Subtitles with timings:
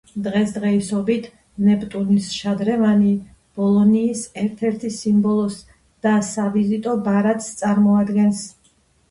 [0.25, 1.25] დღესდღეობით
[1.65, 3.11] ნეპტუნის შადრევანი,
[3.59, 5.59] ბოლონიის ერთ-ერთ სიმბოლოს
[6.09, 8.45] და სავიზიტო ბარათს წარმოადგენს.